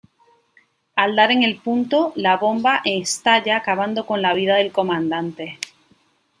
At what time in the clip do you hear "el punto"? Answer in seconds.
1.43-2.11